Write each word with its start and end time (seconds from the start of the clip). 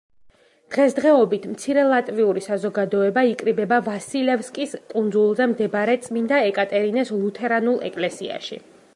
დღესდღეობით 0.75 1.43
მცირე 1.49 1.81
ლატვიური 1.89 2.41
საზოგადოება 2.45 3.23
იკრიბება 3.31 3.77
ვასილევსკის 3.87 4.73
კუნძულზე 4.93 5.47
მდებარე 5.51 5.95
წმინდა 6.07 6.39
ეკატერინეს 6.47 7.13
ლუთერანულ 7.19 7.77
ეკლესიაში. 7.91 8.59